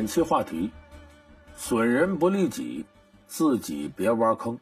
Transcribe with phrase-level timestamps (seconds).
[0.00, 0.70] 本期话题：
[1.58, 2.86] 损人不利己，
[3.26, 4.58] 自己别挖坑。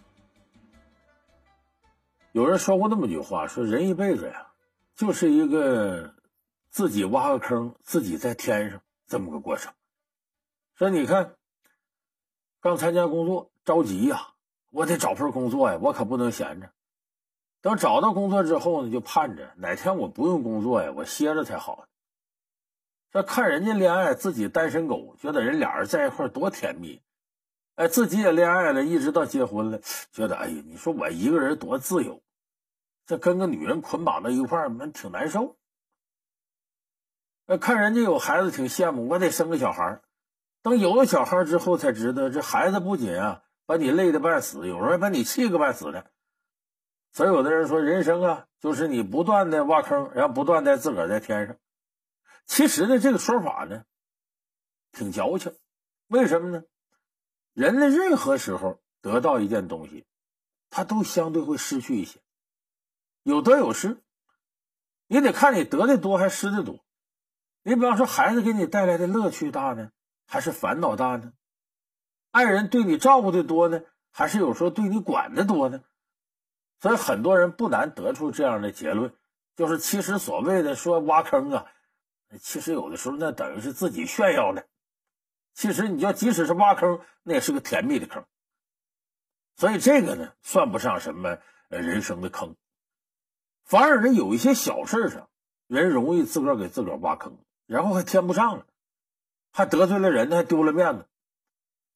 [2.33, 4.49] 有人说过那么句话，说人一辈子呀，
[4.97, 6.13] 就是一个
[6.71, 9.73] 自己挖个坑，自己在天上这么个过程。
[10.75, 11.37] 说你看，
[12.61, 14.31] 刚参加工作着急呀，
[14.73, 16.73] 我得找份工作呀，我可不能闲着。
[17.61, 21.87] 等找到工作之后呢，就盼着哪天我不用工作呀，我歇着才好。
[23.11, 27.01] 这看人家恋爱，自己单身狗，觉得人俩人在一块多甜蜜，
[27.75, 29.81] 哎，自己也恋爱了，一直到结婚了，
[30.13, 32.23] 觉得哎呀，你说我一个人多自由，
[33.07, 35.57] 这跟个女人捆绑到一块儿，蛮挺难受。
[37.47, 40.03] 那看人家有孩子，挺羡慕，我得生个小孩
[40.61, 46.11] 等有了小孩之后，才知道这孩子不仅啊把你累得半死，有时候还把你气个半死的。
[47.13, 51.57] 所以有的人说，人生啊，就是你不断的挖坑，然后不断的自个儿在天上。
[52.49, 53.85] 其实呢，这个说法呢，
[54.91, 55.55] 挺矫情。
[56.09, 56.65] 为什么呢？
[57.53, 60.07] 人的任何时候得到一件东西，
[60.71, 62.21] 他都相对会失去一些，
[63.23, 64.03] 有得有失。
[65.07, 66.85] 你得看你得的多还是失的多。
[67.63, 69.93] 你比方说，孩子给你带来的乐趣大呢，
[70.27, 71.33] 还是烦恼大呢？
[72.31, 75.85] 爱人对你照顾的多呢，还是有时候对你管的多呢？
[76.81, 79.15] 所以很多人不难得出这样的结论，
[79.55, 81.67] 就是其实所谓的说挖坑啊。
[82.41, 84.67] 其实有的时候那等于是自己炫耀的，
[85.55, 88.25] 其实你就即使是挖坑，那也是个甜蜜的坑。
[89.57, 92.55] 所以这个呢，算不上什么人生的坑，
[93.65, 95.29] 反而呢，有一些小事上，
[95.67, 98.67] 人容易自个儿给自个儿挖坑，然后还添不上了，
[99.51, 101.09] 还得罪了人，还丢了面子。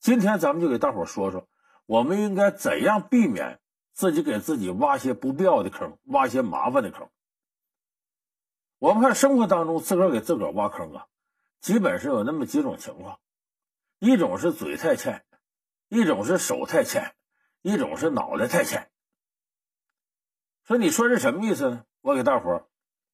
[0.00, 1.46] 今天咱们就给大伙说说，
[1.86, 3.60] 我们应该怎样避免
[3.92, 7.08] 自己给自己挖些不必要的坑，挖些麻烦的坑。
[8.82, 11.06] 我们看生活当中，自个儿给自个儿挖坑啊，
[11.60, 13.20] 基本是有那么几种情况：
[14.00, 15.24] 一种是嘴太欠，
[15.88, 17.14] 一种是手太欠，
[17.60, 18.90] 一种是脑袋太欠。
[20.64, 21.84] 说你说这什么意思呢？
[22.00, 22.66] 我给大伙儿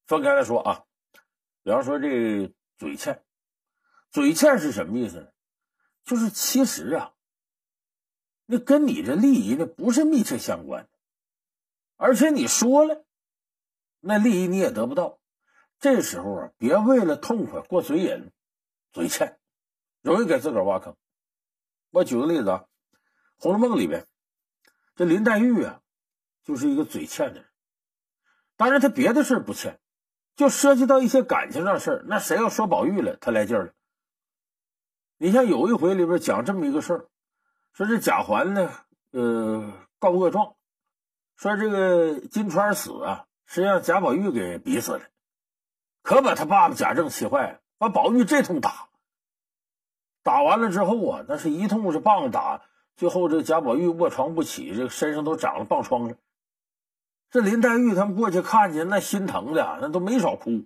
[0.07, 0.85] 分开来说啊。
[1.63, 3.23] 比方说这嘴欠，
[4.11, 5.29] 嘴欠是什么意思呢？
[6.03, 7.13] 就是其实啊，
[8.47, 10.91] 那跟你这利益呢不是密切相关的，
[11.99, 13.05] 而且你说了，
[14.01, 15.21] 那利益你也得不到。
[15.81, 18.33] 这时候啊，别为了痛快过嘴瘾，
[18.91, 19.39] 嘴欠，
[20.03, 20.97] 容易给自个儿挖坑。
[21.91, 22.65] 我举个例子啊，
[23.43, 24.07] 《红楼梦》里边，
[24.97, 25.81] 这林黛玉啊，
[26.43, 27.49] 就是一个嘴欠的人。
[28.57, 29.79] 当然，她别的事不欠，
[30.35, 33.73] 就涉及到一些感情上的事，那谁要说宝玉了，她来劲了。
[35.17, 37.09] 你像有一回里边讲这么一个事儿，
[37.73, 38.73] 说这贾环呢，
[39.13, 40.57] 呃，告恶状，
[41.37, 45.03] 说这个金钏死啊，是让贾宝玉给逼死的。
[46.09, 48.89] 可把他爸爸贾政气坏了，把宝玉这通打，
[50.23, 52.63] 打完了之后啊，那是一通是棒打，
[52.97, 56.17] 最后这贾宝玉卧床不起，这身上都长了棒疮了。
[57.29, 60.65] 这林黛玉他们过去看见，那心疼的那都没少哭。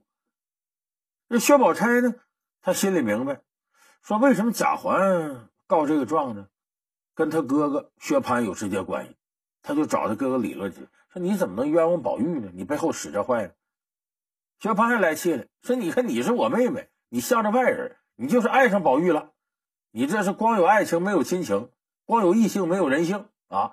[1.28, 2.14] 这薛宝钗呢，
[2.60, 3.40] 他心里明白，
[4.00, 6.46] 说为什么贾环告这个状呢？
[7.16, 9.16] 跟他哥哥薛蟠有直接关系，
[9.60, 12.52] 他就找他哥哥理论去，说你怎么能冤枉宝玉呢？
[12.54, 13.52] 你背后使这坏呢？
[14.62, 19.32] 薛蟠还来气了，说：“你看，你是我妹妹，你向着外人，你就是爱上宝玉了。
[19.90, 21.72] 你这是光有爱情没有亲情，
[22.04, 23.72] 光有异性没有人性啊！”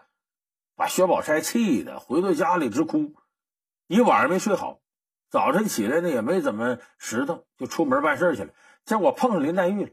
[0.76, 3.14] 把薛宝钗气的回到家里直哭，
[3.86, 4.80] 一晚上没睡好。
[5.30, 8.52] 早晨起来呢，也没怎么拾掇，就出门办事去了。
[8.84, 9.92] 结果碰上林黛玉了。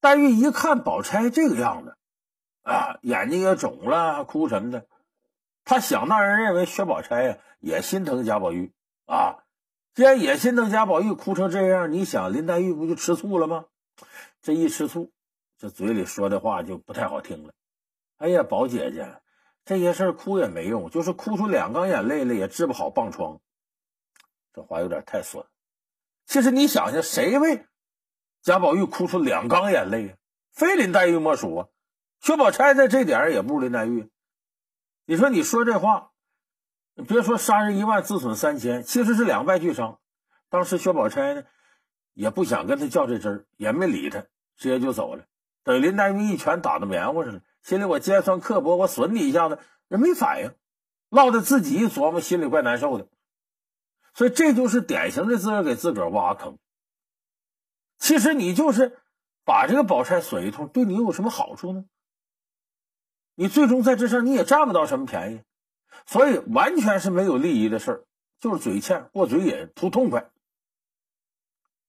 [0.00, 1.96] 黛玉一看宝钗这个样子，
[2.62, 4.88] 啊，眼睛也肿了，哭什么的。
[5.64, 8.72] 他想当然认为薛宝钗呀也心疼贾宝玉
[9.06, 9.41] 啊。
[9.94, 13.66] 既然也心疼贾宝玉哭成这样，你想林黛玉不就吃醋了吗？
[14.40, 15.12] 这一吃醋，
[15.58, 17.52] 这嘴里说的话就不太好听了。
[18.16, 19.20] 哎呀，宝姐姐，
[19.64, 23.40] 这些事哭也没用，就是哭出两缸眼泪来也治不好棒疮。
[24.54, 25.44] 这话有点太损。
[26.24, 27.66] 其实你想想，谁为
[28.40, 30.16] 贾宝玉哭出两缸眼泪啊？
[30.52, 31.68] 非林黛玉莫属啊。
[32.20, 34.10] 薛宝钗在这点也不如林黛玉。
[35.04, 36.11] 你说你说这话。
[36.94, 39.98] 别说杀人一万，自损三千，其实是两败俱伤。
[40.50, 41.44] 当时薛宝钗呢，
[42.12, 44.20] 也不想跟他较这真儿，也没理他，
[44.56, 45.24] 直接就走了。
[45.64, 49.58] 等林黛玉一拳打到棉花上了，心里我尖酸刻薄，我损你一下子，
[49.88, 50.52] 人没反应，
[51.08, 53.08] 落得自己一琢磨，心里怪难受的。
[54.12, 56.58] 所以这就是典型的自个儿给自个儿挖坑。
[57.98, 58.98] 其实你就是
[59.44, 61.86] 把这个宝钗损一通，对你有什么好处呢？
[63.34, 65.40] 你最终在这上你也占不到什么便宜。
[66.06, 68.04] 所以完全是没有利益的事儿，
[68.40, 70.30] 就是嘴欠过嘴瘾图痛快，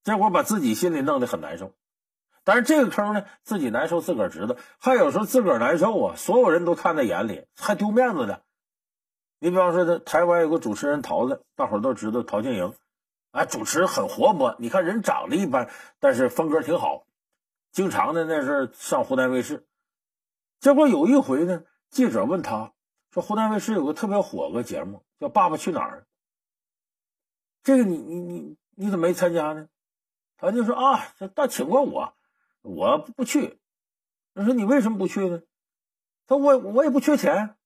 [0.02, 1.74] 结果把自己心里弄得很难受。
[2.46, 8.42] 但是这个坑呢，自己难受自个儿知道，还有时候自个儿难受啊，所有人都看在眼里，还丢面子的。
[9.38, 12.74] 你比方说，这台湾有个主持人桃子，大伙儿都知道陶晶莹，
[13.30, 15.70] 啊，主持很活泼，你看人长得一般，
[16.00, 17.06] 但是风格挺好，
[17.72, 19.66] 经常的那是上湖南卫视。
[20.60, 22.73] 结果有一回呢，记者问他
[23.14, 26.00] 说：“湖南卫视有个特别火个节目叫《爸爸去哪儿》，
[27.62, 29.68] 这个你你你你怎么没参加呢？”
[30.36, 32.12] 他就说：“啊，这大请过我。”
[32.62, 33.60] 我不去，
[34.34, 35.42] 他说你为什么不去呢？
[36.26, 37.56] 他说我我也不缺钱，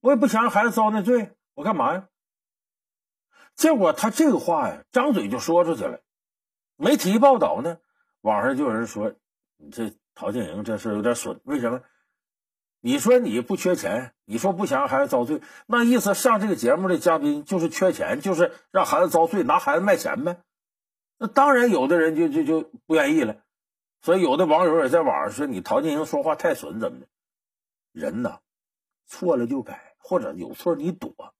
[0.00, 2.08] 我也不想让孩子遭那罪，我干嘛呀？
[3.54, 6.00] 结果他这个话呀，张嘴就说出去了。
[6.76, 7.78] 媒体一报道呢，
[8.22, 9.14] 网上就有人说，
[9.58, 11.40] 你这陶晶莹这事有点损。
[11.44, 11.82] 为什么？
[12.86, 20.40] 你说你不缺钱，你说不想让孩子遭罪，那意思上这个节目的嘉宾就是缺钱，就是让孩子遭罪，拿孩子卖钱呗。
[21.18, 23.38] 那当然，有的人就就就不愿意了。
[24.02, 27.06] 所以，有的网友也在网上说：“你陶晶莹说话太损，怎么的？
[27.90, 28.38] 人呐，
[29.04, 31.34] 错了就改，或者有错你躲，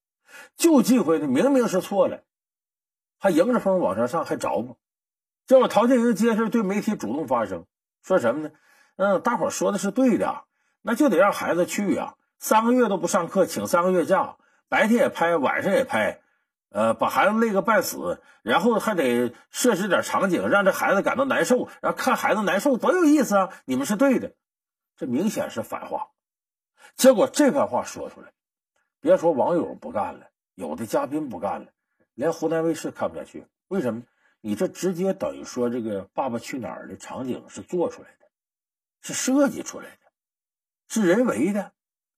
[0.57, 1.29] 就忌讳呢。
[1.29, 2.23] 明明是错了，
[3.19, 4.75] 还迎着风往上上，还着吗？
[5.45, 7.65] 结果陶晶莹接着对媒体主动发声，
[8.03, 8.51] 说什么呢？
[8.97, 10.43] 嗯，大伙说的是对的，
[10.87, 12.15] 那就得让孩子去呀。
[12.39, 14.37] 三个月都不上课，请三个月假，
[14.69, 16.21] 白天也拍，晚上也拍。”
[16.71, 23.49] 呃，把孩子累个半死，然后还得设置点场景，让这孩子感到难受，然后看孩子难受多有意思啊！
[23.65, 24.31] 你们是对的，
[24.95, 26.07] 这明显是反话。
[26.95, 28.31] 结果这番话说出来，
[29.01, 31.67] 别说网友不干了，有的嘉宾不干了，
[32.13, 33.45] 连湖南卫视看不下去。
[33.67, 34.03] 为什么？
[34.39, 38.27] 你这直接等于说这个《爸爸去哪儿》的场景是做出来的，
[39.01, 40.06] 是设计出来的，
[40.87, 41.73] 是人为的，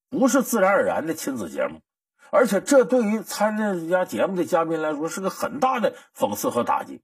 [0.09, 1.81] 不是自然而然的亲子节目。
[2.31, 3.57] 而且这对于参
[3.89, 7.01] 加节目的嘉宾来说是个很大的讽刺和打击，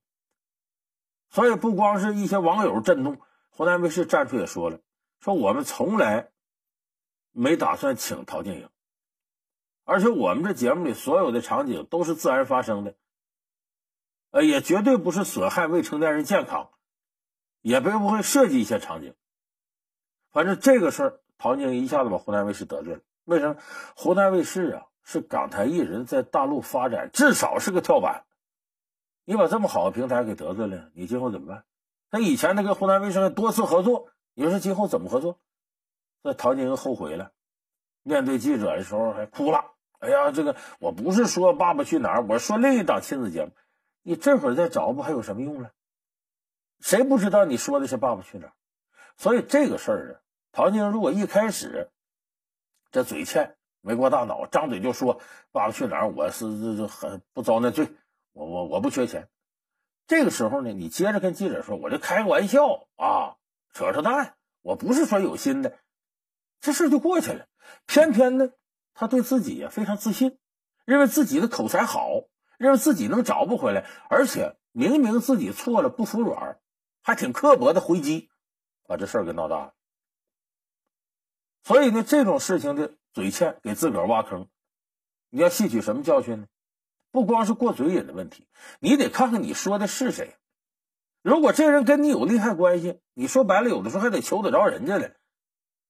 [1.30, 3.18] 所以不光是一些网友震怒，
[3.50, 4.80] 湖南卫视站出也说了，
[5.20, 6.30] 说我们从来
[7.32, 8.70] 没打算请陶晶莹，
[9.84, 12.96] 而且我们这节目里所有的场景都是自然发生的，
[14.30, 16.70] 呃，也绝对不是损害未成年人健康，
[17.62, 19.16] 也不会设计一些场景，
[20.30, 23.58] 反正这个事儿，陶晶莹一下子把湖南卫视得罪了，为什么？
[23.96, 24.86] 湖南卫视啊。
[25.08, 28.26] 是港台艺人，在大陆发展至少是个跳板。
[29.24, 31.64] 你把这么好的平台给得罪了，你今后怎么办？
[32.10, 35.40] 他以前他跟湖南卫视多次合作，你说今后怎么合作？
[36.24, 37.34] 那陶晶莹后悔了，
[38.02, 39.74] 面对记者的时候还哭了。
[40.00, 43.52] 哎呀，这个我不是说《爸爸去哪儿》，我说另一档亲子节目。
[44.02, 45.70] 你这会儿再找不还有什么用了？
[46.80, 48.50] 谁不知道你说的是《爸爸去哪儿》？
[49.18, 50.25] 所以这个事儿啊，
[50.56, 51.92] 陶晶如果一开始
[52.90, 53.58] 这嘴欠。
[53.82, 55.22] 没过大脑，张嘴就说
[55.52, 57.88] “爸爸去哪儿”，我是这这很不遭那罪，
[58.32, 59.28] 我我我不缺钱。
[60.08, 63.36] 这个时候呢，你接着跟记者说：“我这开个玩笑啊，
[63.74, 65.78] 扯扯淡，我不是说有心的。”
[66.62, 67.46] 这事就过去了。
[67.86, 68.50] 偏偏呢，
[68.96, 70.40] 他对自己也非常自信，
[70.86, 72.10] 认为自己的口才好，
[72.58, 76.60] 认为自己能找不回来，而且明明自己错了不服软，
[77.04, 78.32] 还挺刻薄的回击，
[78.88, 79.74] 把这事儿给闹大了。
[81.66, 82.94] 所以呢，这种事情的。
[83.16, 84.50] 嘴欠给自个儿挖坑，
[85.30, 86.48] 你要吸取什么教训呢？
[87.12, 88.46] 不光是过嘴瘾的问题，
[88.82, 90.36] 你得看看你说的是谁。
[91.22, 95.16] 如果这人跟你有利害关系，你说白了，有的时候还得求得着人家嘞。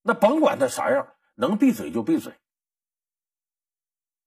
[0.03, 2.33] 那甭管他啥样，能闭嘴就闭嘴，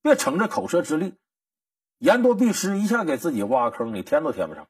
[0.03, 1.15] 别逞着口舌之力，
[1.99, 4.69] 言多必失，一下给自己挖坑，你填都填不上。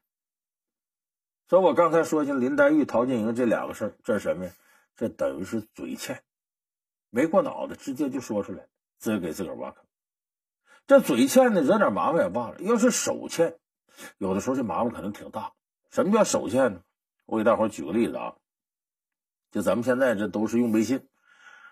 [1.47, 4.51] 所以我刚才说，像林黛玉、陶晶莹这两个事儿，这是什么呀？
[4.95, 6.23] 这等于是嘴欠。
[7.09, 9.83] 没过脑子，直接就说出来，自己给自个儿挖坑。
[10.87, 12.57] 这嘴欠呢，惹点麻烦也罢了。
[12.59, 13.59] 要是手欠，
[14.17, 15.53] 有的时候这麻烦可能挺大。
[15.89, 16.81] 什么叫手欠呢？
[17.25, 18.35] 我给大伙举个例子啊，
[19.51, 21.07] 就咱们现在这都是用微信，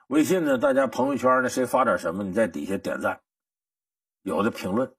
[0.07, 3.21] 微信呢，大家朋友圈呢，谁发点什么，你在底下点赞，
[4.21, 4.95] 有的评论，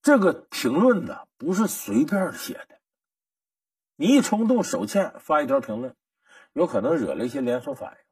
[0.00, 2.80] 这个评论呢，不是随便写的，
[3.96, 5.96] 你一冲动手欠发一条评论，
[6.52, 8.09] 有可能惹了一些连锁反应。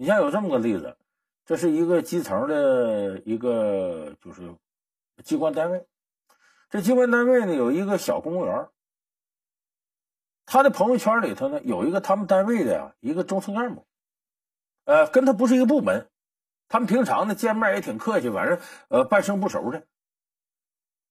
[0.00, 0.96] 你像有这么个例子，
[1.44, 4.54] 这是一个基层的一个就是
[5.22, 5.86] 机关单位，
[6.70, 8.70] 这机关单位呢有一个小公务员，
[10.46, 13.86] 他的朋友圈里头呢有一个他们单位的呀一个中层干部，
[14.86, 16.08] 呃，跟他不是一个部门，
[16.68, 19.86] 他们平常呢见面也挺客气，反正呃半生不熟的。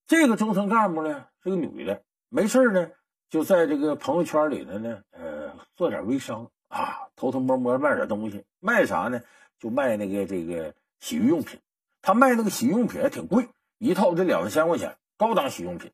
[0.08, 2.90] 这个中层干部呢是个女的，没事呢
[3.30, 6.50] 就在这个朋友圈里头呢呃做点微商。
[6.70, 9.22] 啊，偷偷摸摸卖点东西，卖啥呢？
[9.60, 11.60] 就卖那个这个洗浴用品。
[12.02, 15.92] 他卖那个洗浴用品还挺贵，一套得两三千块钱，高档洗浴用品。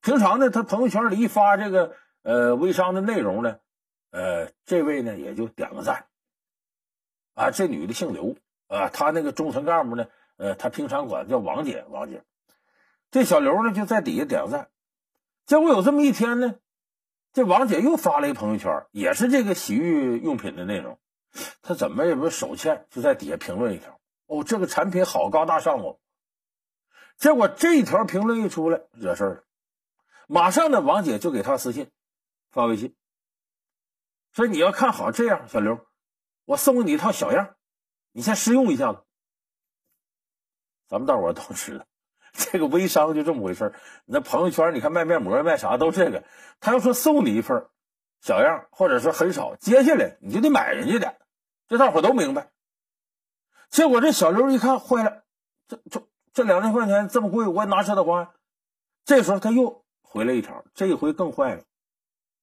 [0.00, 3.58] 平常呢，他朋友圈里一发这个呃微商的内容呢，
[4.12, 6.06] 呃，这位呢也就点个赞。
[7.34, 8.36] 啊，这女的姓刘
[8.68, 12.22] 啊，她那个中层干部呢，呃，她平常管叫王姐，王姐。
[13.10, 14.68] 这小刘呢就在底下点个赞。
[15.46, 16.54] 结果有这么一天呢，
[17.38, 20.98] 这王姐又发了一朋友圈，也是这个洗浴用品的内容。
[21.62, 26.00] 她怎么也不手欠，就在底下评论一条：“哦，这个产品好高大上哦。”
[27.16, 29.44] 结果这一条评论一出来，惹事儿了。
[30.26, 31.92] 马上呢，王姐就给他私信
[32.50, 32.96] 发微信，
[34.32, 35.86] 说：“你要看好这样，小刘，
[36.44, 37.54] 我送给你一套小样，
[38.10, 39.04] 你先试用一下子。”
[40.90, 41.86] 咱们大伙都知道。
[42.52, 43.72] 这个微商就这么回事
[44.04, 46.24] 你那朋友圈，你看卖面膜、卖啥都这个。
[46.60, 47.66] 他要说送你一份
[48.20, 51.14] 小样，或者说很少，接下来你就得买人家的，
[51.68, 52.48] 这大伙都明白。
[53.70, 55.22] 结果这小刘一看坏了，
[55.68, 58.32] 这这这两千块钱这么贵，我哪舍得花？
[59.04, 61.62] 这时候他又回了一条，这一回更坏了，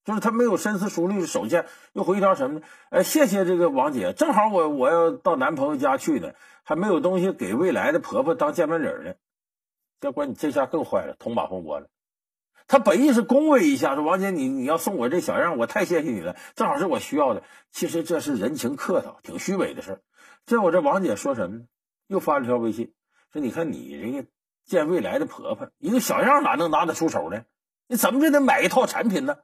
[0.03, 2.65] 就是他没有深思熟虑，手欠又回一条什么呢？
[2.89, 9.15] 哎，谢谢这个王姐，正好我我要到男朋友家去呢，还没有东西给未来的婆婆当见面礼呢。
[10.05, 11.87] 结果你这下更坏了，捅马蜂窝了。
[12.67, 17.41] 他本意是恭维一下，说王姐，你你要送我这小样，我太谢谢你了，正好是我需要的。
[17.71, 20.01] 其实这是人情客套，挺虚伪的事儿。
[20.45, 21.63] 这我这王姐说什么呢？
[22.05, 22.93] 又发了条微信，
[23.33, 24.27] 说你看你这个
[24.63, 27.41] 见未来的婆婆，一个小样哪能拿得出手呢？
[27.87, 29.37] 你怎么就得买一套产品呢？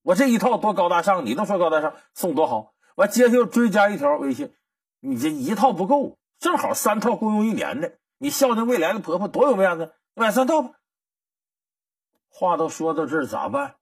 [0.00, 2.72] 我这一套多高大上，你都说高大上，送多好。
[2.94, 4.54] 完，接着又追加一条微信，
[5.00, 7.98] 你这一套不够，正好三套共用一年的。
[8.18, 10.70] 你孝敬未来的婆婆多有面子，买三套吧。
[12.30, 13.76] 话都说到这儿，咋办？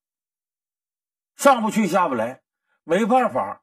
[1.36, 2.42] 上不去下不来，
[2.82, 3.62] 没办法，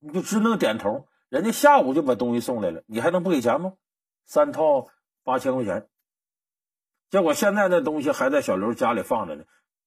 [0.00, 1.06] 你就只能点头。
[1.28, 3.74] 人家下午就把东西送来了，你还能不给钱吗？
[4.26, 4.88] 三套
[5.22, 5.88] 八千块钱，
[7.08, 9.44] 结果现在那东西还在小刘家里放着呢，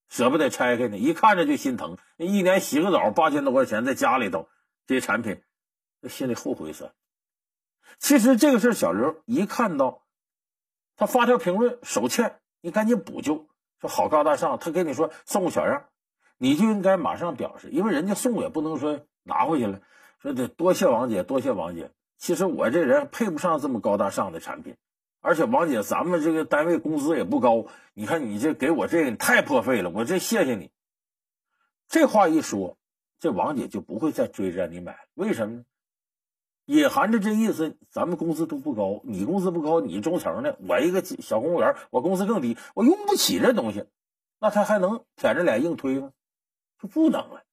[0.08, 1.98] 舍不得拆开呢，一看着就心疼。
[2.16, 4.48] 一年洗个澡八千多块钱，在家里头
[4.88, 5.44] 这些产品，
[6.08, 6.94] 心里后悔死。
[8.00, 10.01] 其实这个事小刘一看到。
[11.02, 13.48] 他发条评论，手欠，你赶紧补救，
[13.80, 14.60] 说好高大上。
[14.60, 15.86] 他跟你说送个小样，
[16.38, 19.82] 你就应该马上表示，因为人家送也不能说拿回去了，
[20.20, 21.90] 说得多谢王姐，多谢王姐。
[22.20, 24.78] 其实我这人配不上这么高大上的产品，
[25.22, 27.66] 而且王姐，咱们这个单位工资也不高，
[27.96, 30.70] 你看你这给我这个太破费了，我这谢谢你。
[31.88, 32.78] 这话一说，
[33.20, 35.64] 这王姐就不会再追着你买，为什么呢？
[36.66, 43.86] 隐含着这意思，咱们工资都不高，你工资不高，你中层的，我一个小公务员，我工资更低，我用不起这东西，
[44.40, 46.12] 那他还能舔着脸硬推吗？
[46.82, 47.44] 就不能了。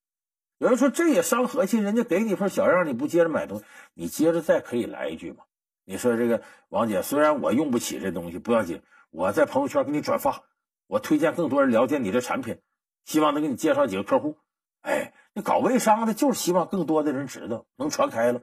[0.58, 5.44] 有人说这也伤和气，人家给你份小样，你不接着买东西，你接着再可以来一句嘛？
[5.84, 10.44] 你说这个王姐，虽然我用不起这东西，不要紧，我在朋友圈给你转发，
[10.86, 12.60] 我推荐更多人了解你的产品，
[13.04, 14.36] 希望能给你介绍几个客户。
[14.82, 18.42] 哎，你搞微商的，就是希望更多的人知道，能传开了。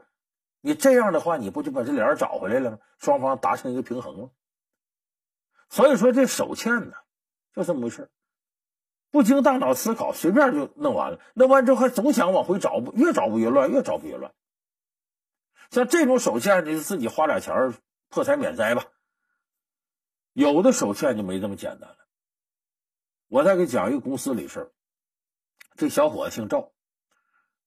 [0.65, 2.79] 你这样的话，你不就把这脸找回来了吗？
[2.97, 4.31] 双方达成一个平衡了。
[5.69, 6.93] 所以说，这手欠呢，
[7.53, 8.09] 就这么回事
[9.11, 11.19] 不经大脑思考，随便就弄完了。
[11.35, 14.33] 弄完之后还总想往回找，越找不越乱，越找不越乱。
[15.69, 17.75] 像这种手欠，你就自己花点钱
[18.09, 18.87] 破财免灾吧。
[20.33, 21.97] 有的手欠就没这么简单了。
[23.27, 24.71] 我再给讲一个公司里事儿。
[25.75, 26.71] 这小伙子姓赵。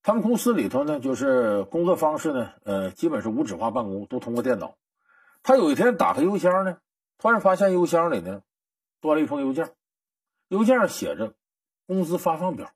[0.09, 4.75] 他们公司里头呢，就是工作方式呢，呃，基本是无纸化办公，都通过电脑。
[5.43, 6.79] 他有一天打开邮箱呢，
[7.19, 8.41] 突然发现邮箱里呢
[9.03, 9.71] 多了一封邮件，
[10.49, 11.35] 邮件上写着
[11.87, 12.73] 工资发放表。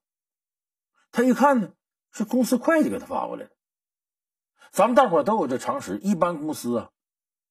[1.11, 1.73] 他一看呢，
[2.11, 3.51] 是公司会计给他发过来的。
[4.71, 6.91] 咱们大伙都有这常识，一般公司啊，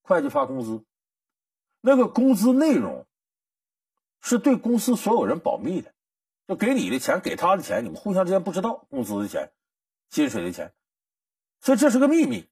[0.03, 0.83] 会计发工资，
[1.79, 3.07] 那个工资内容
[4.21, 5.91] 是对公司所有人保密的，
[6.47, 9.51] 就给你的钱，给他的钱，你们互相之间不知道工资的钱。
[10.11, 10.75] 薪水的钱，
[11.61, 12.47] 所以这是个秘密。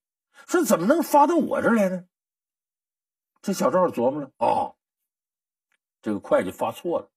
[0.48, 2.08] 说怎么能发到我这儿来呢？
[3.42, 4.78] 这小赵琢磨了，哦，
[6.02, 7.12] 这个会计发错了，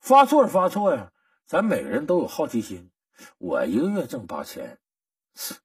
[0.00, 1.12] 发错是发错呀。
[1.44, 2.90] 咱每个人都有好奇心。
[3.36, 4.80] 我一个月挣八千，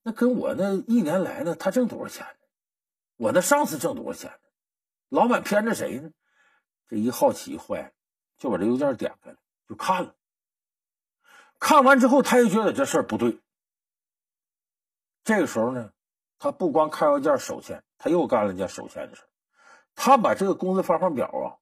[0.04, 2.48] 那跟我那一年来呢，他挣多少钱呢？
[3.16, 4.48] 我那上司挣多少钱呢？
[5.08, 6.12] 老板偏着谁呢？
[6.90, 7.92] 这一好奇坏了，
[8.38, 10.14] 就把这邮件点开了，就看了。
[11.60, 13.40] 看完之后，他也觉得这事儿不对。
[15.24, 15.92] 这个时候呢，
[16.38, 19.24] 他不光看邮件手欠，他又干了件手欠的事
[19.96, 21.58] 他把这个工资发放表啊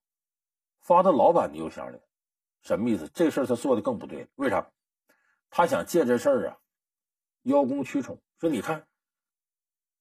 [0.81, 1.99] 发到老板的邮箱里，
[2.61, 3.09] 什么意思？
[3.13, 4.27] 这事儿他做的更不对。
[4.35, 4.69] 为啥？
[5.49, 6.57] 他想借这事儿啊
[7.43, 8.85] 邀功取宠，说你看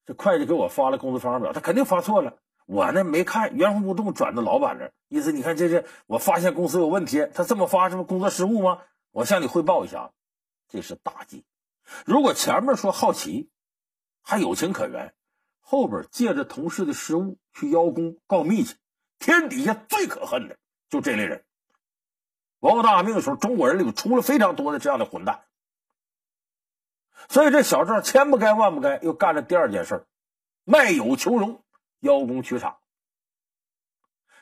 [0.04, 2.36] 这会计给我发了工资发放表，他肯定发错了。
[2.66, 8.82] 我呢没看，原封不动转到老板那，意思你看这这我发现公司有问题，他这么发是不工作失误吗？
[9.14, 10.10] 我向你汇报一下，
[10.66, 11.44] 这是大忌。
[12.04, 13.48] 如果前面说好奇，
[14.22, 15.14] 还有情可原，
[15.60, 18.74] 后边借着同事的失误去邀功告密去，
[19.20, 21.44] 天底下最可恨的就这类人。
[22.58, 25.44] 王大命的时候，中国人里头出了非常多的这样的混蛋，
[27.28, 30.08] 所以这小赵千不该万不该，又干了第二件事
[30.64, 31.62] 卖友求荣，
[32.00, 32.78] 邀功取赏。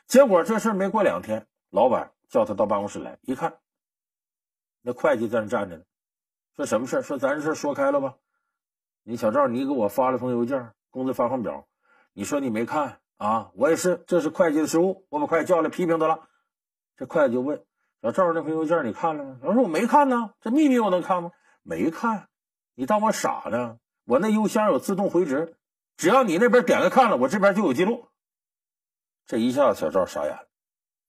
[0.07, 3.59] 结果这事没过两天，老板叫他到办公室来，一看，
[4.83, 5.83] 那会计在那站着呢。
[6.55, 8.17] 说什么事说咱这事说开了吧。
[9.01, 11.67] 你小赵，你给我发了封邮件，工资发放表，
[12.13, 13.51] 你说你没看啊？
[13.55, 16.27] 我也是，这是会计的失误，我把会计叫来批评他了。
[16.95, 17.65] 这会计就问
[18.01, 19.39] 小赵，那封邮件你看了吗？
[19.41, 21.31] 他说我没看呢，这秘密我能看吗？
[21.63, 22.27] 没看，
[22.75, 23.79] 你当我傻呢？
[24.05, 25.57] 我那邮箱有自动回执，
[25.95, 28.09] 只要你那边点开看了，我这边就有记录。
[29.25, 30.47] 这一下子小赵傻眼了。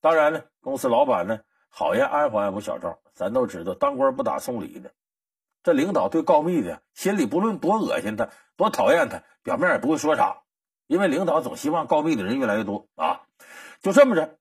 [0.01, 1.41] 当然了，公司老板呢，
[1.77, 3.01] 好言安抚安抚小赵。
[3.15, 4.93] 咱都知道，当官不打送礼的。
[5.65, 10.43] 这领导对告密的心里不论多恶心他，多讨厌他，表面也不会说啥，
[10.87, 13.23] 因为领导总希望告密的人越来越多啊。
[13.83, 14.39] 就这么着，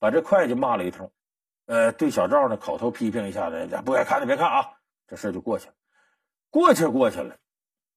[0.00, 1.12] 把这会计骂了一通，
[1.66, 4.72] 呃，对小赵呢口头批评一下子，不该看的别看啊。
[5.06, 5.74] 这事就过去了，
[6.50, 7.36] 过去过去了。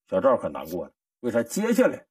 [0.08, 1.42] 小赵可难过了，为啥？
[1.42, 2.06] 接下来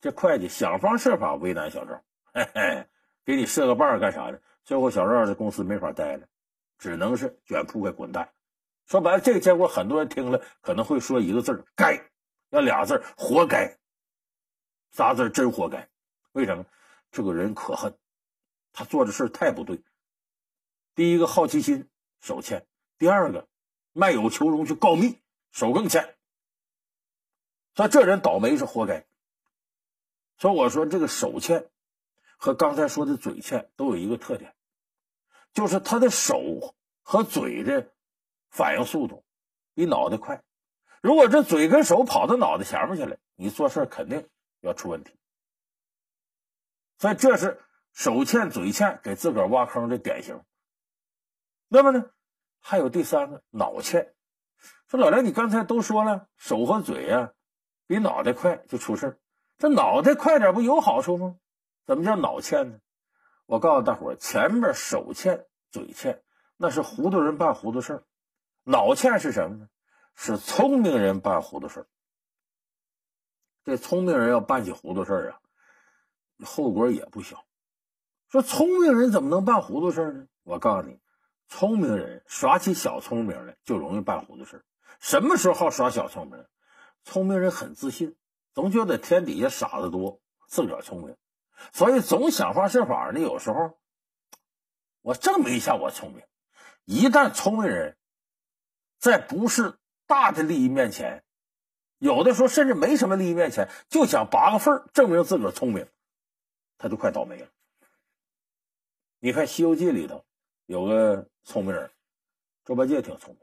[0.00, 2.00] 这会计想方设法为难小赵。
[2.32, 2.86] 嘿嘿，
[3.24, 4.40] 给你设个绊干啥的？
[4.64, 6.28] 最后小赵这公司没法待了，
[6.78, 8.32] 只能是卷铺盖滚蛋。
[8.86, 12.10] 说白了，这个结果很多人听了可能会说一个字儿“该”，
[12.50, 13.78] 要俩字儿“活该”。
[14.92, 15.88] 仨字真活该。
[16.32, 16.66] 为什么？
[17.10, 17.98] 这个人可恨，
[18.72, 19.82] 他做的事太不对。
[20.94, 21.88] 第一个好奇心
[22.20, 22.66] 手欠，
[22.98, 23.48] 第二个
[23.92, 25.18] 卖友求荣去告密
[25.50, 26.16] 手更欠。
[27.74, 29.06] 所以这人倒霉是活该。
[30.38, 31.68] 所以我说这个手欠。
[32.42, 34.54] 和刚才说的嘴欠都有一个特点，
[35.52, 36.40] 就是他的手
[37.02, 37.90] 和嘴的
[38.50, 39.24] 反应速度
[39.74, 40.42] 比脑袋快。
[41.00, 44.28] 如果这嘴跟手跑到脑袋前面去了，你做事肯定
[44.60, 45.14] 要出问题。
[46.98, 47.60] 所以这是
[47.92, 50.42] 手欠嘴欠给自个儿挖坑的典型。
[51.68, 52.10] 那么呢，
[52.60, 54.14] 还有第三个脑欠。
[54.88, 57.32] 说老梁，你刚才都说了，手和嘴呀
[57.86, 59.18] 比脑袋快就出事
[59.58, 61.36] 这脑袋快点不有好处吗？
[61.86, 62.78] 怎么叫脑欠呢？
[63.50, 66.22] 我告诉大伙儿，前面手欠、嘴欠，
[66.56, 68.02] 那是糊涂人办糊涂事儿；
[68.62, 69.68] 脑欠是什么呢？
[70.14, 71.86] 是聪明人办糊涂事儿。
[73.64, 75.40] 这聪明人要办起糊涂事儿啊，
[76.46, 77.44] 后果也不小。
[78.28, 80.28] 说聪明人怎么能办糊涂事儿呢？
[80.44, 81.00] 我告诉你，
[81.48, 84.64] 聪明人耍起小聪明来就容易办糊涂事儿。
[85.00, 86.46] 什么时候好耍小聪明？
[87.02, 88.16] 聪明人很自信，
[88.54, 91.16] 总觉得天底下傻子多，自个儿聪明。
[91.72, 93.78] 所以总想方设法的，有时候
[95.02, 96.22] 我证明一下我聪明。
[96.84, 97.96] 一旦聪明人，
[98.98, 101.22] 在不是大的利益面前，
[101.98, 105.86] 有的时候甚至没什么利益面前，就想拔个份证明自个儿聪明，
[106.78, 107.48] 他就快倒霉了。
[109.20, 110.24] 你看《西游记》里头
[110.66, 111.92] 有个聪明人，
[112.64, 113.40] 猪八戒挺聪明，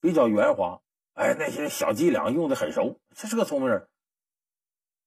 [0.00, 0.80] 比较圆滑，
[1.14, 3.88] 哎，那些小伎俩用的很熟，这是个聪明人。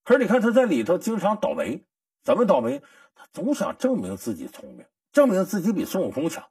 [0.03, 1.85] 可是你看他在里头经常倒霉。
[2.23, 2.81] 怎么倒霉？
[3.15, 6.45] 他总想证明自己聪明，证明自己比孙悟空强。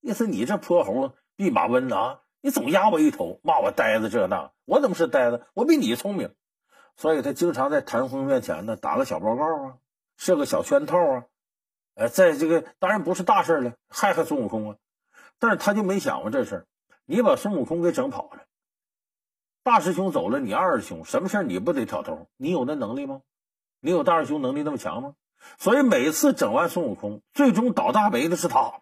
[0.00, 5.46] 意思你这泼猴弼马温啊，你总压我一头，骂我呆子这那，我怎么是呆子？
[5.54, 6.34] 我比你聪明。
[6.96, 9.78] 所以他经常在谭红面前呢打个小报告啊，
[10.16, 11.24] 设个小圈套啊。
[11.94, 14.76] 呃，在这个当然不是大事了，害害孙悟空啊。
[15.38, 16.66] 但是他就没想过这事
[17.04, 18.44] 你把孙悟空给整跑了，
[19.62, 22.28] 大师兄走了，你二师兄什么事你不得挑头？
[22.36, 23.22] 你有那能力吗？
[23.84, 25.16] 你有大师兄能力那么强吗？
[25.58, 28.80] 所以每次整完孙悟空，最终倒大霉的是他。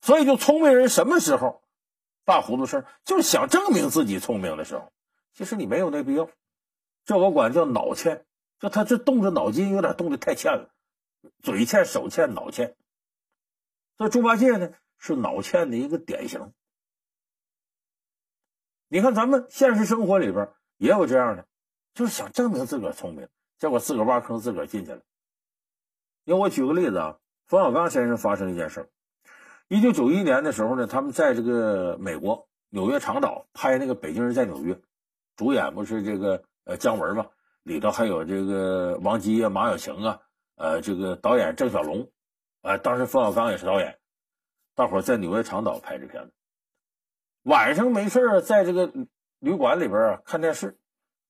[0.00, 1.62] 所以，就聪明人什么时候
[2.24, 4.90] 办糊涂事就是想证明自己聪明的时候。
[5.34, 6.30] 其实你没有那必要，
[7.04, 8.24] 这我管叫脑欠。
[8.58, 10.70] 就他这动着脑筋有点动的太欠了，
[11.42, 12.74] 嘴欠、手欠、脑欠。
[13.98, 16.54] 所以猪八戒呢是脑欠的一个典型。
[18.88, 21.47] 你看咱们现实生活里边也有这样的。
[21.98, 23.26] 就是想证明自个儿聪明，
[23.58, 25.00] 结果自个儿挖坑，自个儿进去了。
[26.22, 28.88] 因为我举个例子啊，冯小刚先生发生一件事儿
[29.66, 34.74] 一九九一年的时候呢，他们在这个美国纽约长岛拍那个《北京人在纽约》，
[35.34, 37.26] 主演不是这个呃姜文嘛，
[37.64, 40.20] 里头还有这个王姬啊、马小晴啊，
[40.54, 42.08] 呃，这个导演郑晓龙，
[42.62, 43.98] 啊，当时冯小刚也是导演，
[44.76, 46.32] 大伙在纽约长岛拍这片子。
[47.42, 48.88] 晚上没事在这个
[49.40, 50.78] 旅馆里边啊看电视。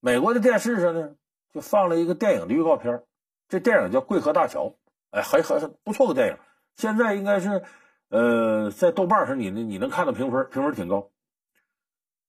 [0.01, 1.17] 美国的电视上呢，
[1.53, 3.03] 就放了一个电影的预告片
[3.49, 4.67] 这电影叫《桂河大桥》，
[5.11, 6.37] 哎，还还不错个电影。
[6.77, 7.65] 现在应该是，
[8.09, 11.11] 呃，在豆瓣上你你能看到评分，评分挺高。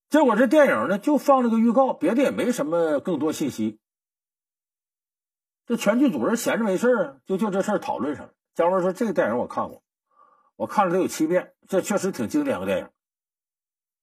[0.09, 3.79] 结果这电影呢就放了个预告，别的也没什么更多信息。
[5.67, 8.33] 这全剧组人闲着没事啊，就就这事儿讨论上了。
[8.55, 9.83] 姜文说：“这个电影我看过，
[10.55, 12.89] 我看了得有七遍，这确实挺经典个电影。”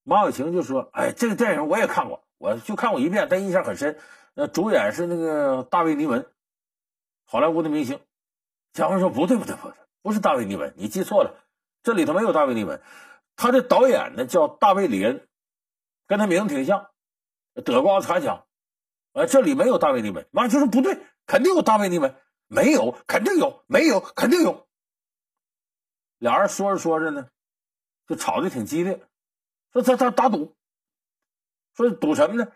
[0.05, 3.99] 马小晴就说：“哎，这个电影我也看过，我就看过一遍，但印象很深。
[4.35, 6.31] 那主演是那个大卫·尼文，
[7.25, 8.01] 好莱坞的明星。”
[8.73, 11.43] 姜文说：“不对，不对，不对，不是大卫·尼文，你记错了，
[11.83, 12.83] 这里头没有大卫·尼文，
[13.37, 15.27] 他的导演呢叫大卫·里恩，
[16.07, 16.91] 跟他名字挺像，
[17.65, 18.45] 德国奥斯卡奖。
[19.13, 22.15] 呃，这里没有大卫·尼文。”马小晴说：“不对，肯定有大卫·尼文，
[22.49, 24.69] 没有，肯定有，没有，肯定有。”
[26.19, 27.29] 俩人说着说着呢，
[28.07, 29.01] 就吵得挺激烈。
[29.73, 30.55] 说他他打赌，
[31.77, 32.51] 说赌什么呢？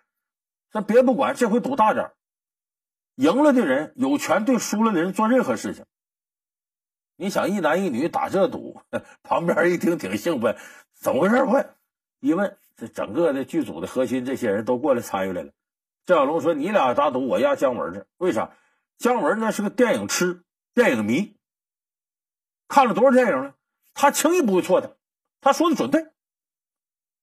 [0.73, 2.13] 说别不管，这回赌大点
[3.17, 5.85] 赢了的人有权对输了的人做任何事情。
[7.17, 8.81] 你想一男一女打这赌，
[9.23, 10.57] 旁边一听挺兴奋，
[10.95, 11.45] 怎么回事？
[11.45, 11.77] 问
[12.21, 15.53] 一问，这整个的剧组的核心这些人都过来参与来了。
[16.07, 18.05] 郑小龙说：“你俩打赌，我压姜文去。
[18.17, 18.57] 为啥？
[18.97, 21.37] 姜文那是个电影痴，电影迷，
[22.69, 23.55] 看了多少电影了？
[23.93, 24.97] 他轻易不会错的，
[25.43, 26.07] 他说的准对。”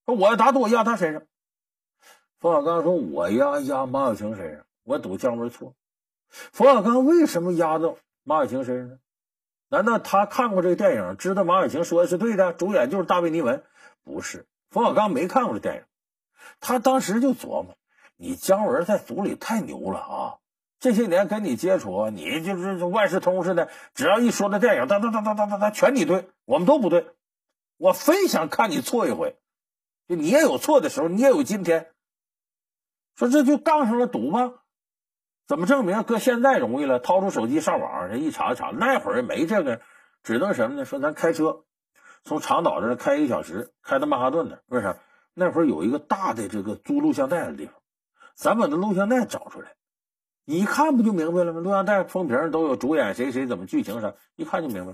[0.05, 1.23] 我要打赌，我压他身上。
[2.39, 5.73] 冯小刚说：“我压压马小晴身上，我赌姜文错。”
[6.29, 8.99] 冯小刚为什么压到马小晴身上呢？
[9.69, 12.53] 难道他看过这个电影，知道马小晴说的是对的？
[12.53, 13.63] 主演就是大卫·尼文？
[14.03, 15.83] 不是，冯小刚没看过这电影，
[16.59, 17.75] 他当时就琢磨：
[18.17, 20.35] 你姜文在组里太牛了啊！
[20.79, 27.07] 这些年跟你接触，你就是万事通似的，只要一说到电影，哒哒哒哒哒哒哒，全你对，我们都不对。
[27.77, 29.35] 我非想看你错一回。
[30.07, 31.91] 就你也有错的时候，你也有今天。
[33.17, 34.53] 说这就杠上了赌吧？
[35.47, 36.03] 怎么证明？
[36.03, 38.69] 搁现在容易了，掏出手机上网，人一查一查。
[38.69, 39.81] 那会儿没这个，
[40.21, 40.85] 只能什么呢？
[40.85, 41.63] 说咱开车
[42.23, 44.97] 从长岛这开一个小时，开到曼哈顿的，为啥？
[45.33, 47.73] 那会儿有一个大的这个租录像带的地方，
[48.35, 49.75] 咱把那录像带找出来，
[50.45, 51.59] 一看不就明白了吗？
[51.61, 54.93] 录像带封皮都有主演谁谁怎么剧情啥，一看就明白。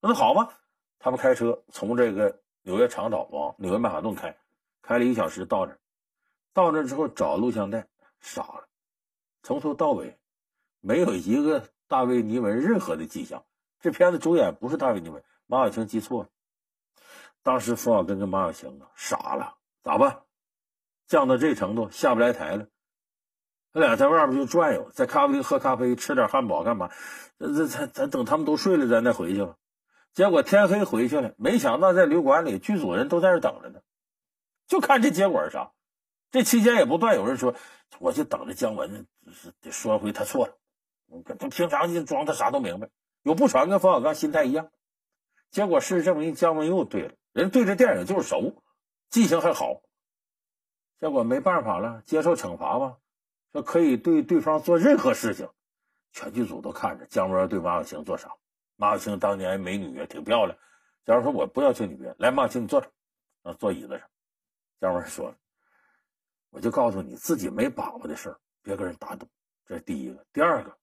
[0.00, 0.50] 那好吧，
[0.98, 4.36] 他们开车从这个纽约长岛往纽约曼哈顿开。
[4.80, 5.76] 开了一小时到这，
[6.58, 7.86] 到那之后找录像带，
[8.18, 8.66] 傻了，
[9.44, 10.18] 从头到尾
[10.80, 13.44] 没有一个大卫·尼文任何的迹象。
[13.78, 16.28] 这片子主演不是大卫·尼文，马小晴记错了。
[17.44, 20.22] 当时冯小刚跟马小晴啊傻了，咋办？
[21.06, 22.66] 降到这程度下不来台了。
[23.72, 26.90] 他俩在外边就转悠，在咖啡厅喝咖啡，吃点汉堡干嘛？
[27.38, 29.54] 这这咱咱等他们都睡了，咱再回去吧。
[30.12, 33.78] 结果天黑回去了，没想到在旅馆里剧组人都在这等着呢。
[34.66, 35.70] 就看这结果是啥，
[36.30, 37.54] 这期间也不断有人说，
[37.98, 39.06] 我就等着姜文
[39.60, 40.54] 得说回他错了。
[41.24, 42.90] 他平常就装他啥都明白，
[43.22, 44.70] 有不少跟冯小刚心态一样。
[45.50, 48.62] 结果事实证明，姜文又对了，人对这电影就是熟，
[49.08, 49.80] 记性还好。
[51.00, 52.98] 结果没办法了，接受惩罚吧，
[53.52, 55.48] 说可以对对方做任何事情。
[56.12, 58.30] 全剧组都看着姜文对马小晴做啥。
[58.76, 60.58] 马小晴当年美女也挺漂亮，
[61.06, 62.90] 假如说我不要求你别来，马小晴你坐着，
[63.44, 64.06] 啊，坐椅子上。
[64.80, 65.36] 姜文说了
[66.50, 69.26] ：“我就告诉你，自己没把握的事儿，别跟人打赌。
[69.66, 70.24] 这是第一个。
[70.32, 70.76] 第二个，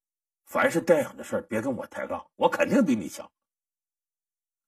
[0.45, 3.32] 凡是电影的事儿，别跟我抬杠，我肯定比你强。”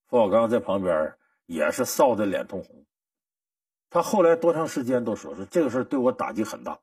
[0.08, 1.14] 冯小刚在旁边
[1.46, 2.84] 也是臊得脸通红。
[3.90, 6.80] 他后来多长时间都说说这个事儿对我打击很大，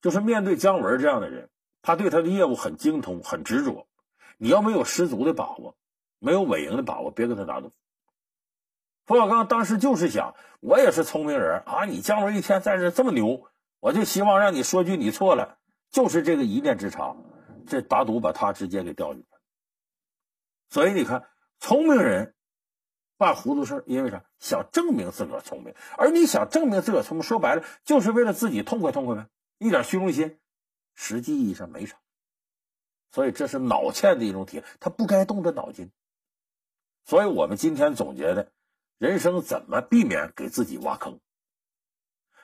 [0.00, 1.50] 就是面对姜文这样的人，
[1.82, 3.86] 他对他的业务很精通、很执着。
[4.38, 5.76] 你要没有十足的把握，
[6.18, 7.70] 没有稳赢的把握，别跟他打赌。
[9.04, 11.84] 冯小刚当时就是想，我也是聪明人啊！
[11.84, 15.58] 你姜文一天在这这么牛，我就希望让你说句你错了，
[15.90, 17.16] 就是这个一念之差，
[17.66, 19.40] 这打赌把他直接给钓进去了。
[20.70, 22.36] 所以你看，聪明人
[23.16, 24.24] 办糊涂事因为啥？
[24.38, 29.26] 想证明自个儿聪明，而你想证明自个儿聪明，说白了就是为了自己痛快痛快呗，
[29.58, 30.38] 一点虚荣心，
[30.94, 31.96] 实际意义上没啥。
[33.10, 35.90] 所以这是脑欠的一种体现，他不该动这脑筋。
[37.04, 38.52] 所以我们今天总结的。
[39.02, 41.18] 人生怎么避免给自己挖坑？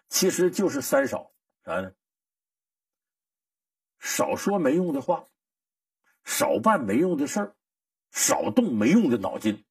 [0.09, 1.31] 其实就是三少
[1.64, 1.92] 啥呢？
[4.01, 5.29] 少说没用的话，
[6.25, 7.57] 少办没用的事儿，
[8.11, 9.64] 少动没用的脑筋。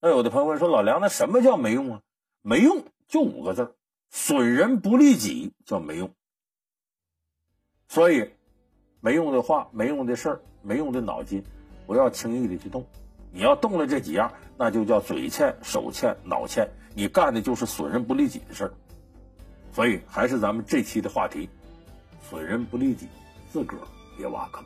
[0.00, 2.02] 那有的朋友问说：“老梁，那什么叫没用啊？”
[2.42, 3.74] 没用就五个字
[4.08, 6.14] 损人不利己叫没用。
[7.88, 8.30] 所以，
[9.00, 11.44] 没用的话、没用的事儿、没用的脑筋，
[11.88, 12.86] 不要轻易的去动。
[13.34, 18.72] 你要动了这几样，那就叫嘴欠、手欠、脑欠，你干的就是损人不利己的事儿。
[19.72, 21.48] 所以，还是咱们这期的话题：
[22.30, 23.08] 损人不利己，
[23.50, 23.80] 自个儿
[24.16, 24.64] 别挖坑。